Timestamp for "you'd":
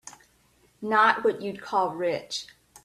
1.43-1.61